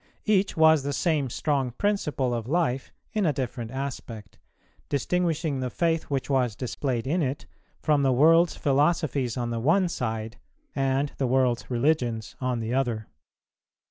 [0.25, 4.39] Each was the same strong principle of life in a different aspect,
[4.89, 7.45] distinguishing the faith which was displayed in it
[7.83, 10.37] from the world's philosophies on the one side,
[10.75, 13.09] and the world's religions on the other.